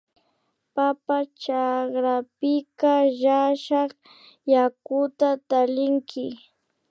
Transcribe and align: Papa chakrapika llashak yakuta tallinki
Papa 0.75 1.17
chakrapika 1.41 2.93
llashak 3.21 3.91
yakuta 4.53 5.27
tallinki 5.49 6.25